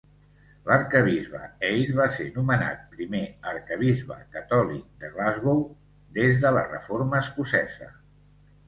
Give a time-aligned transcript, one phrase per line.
[0.69, 3.21] L'arquebisbe Eyre va ser nomenat primer
[3.53, 5.63] arquebisbe catòlic de Glasgow
[6.19, 7.97] des de la Reforma escocesa.